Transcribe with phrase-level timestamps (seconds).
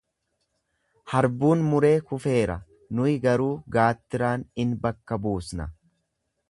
[1.11, 2.57] Harbuun muree kufeera,
[3.01, 5.71] nuyi garuu gaattiraan in bakka buusna.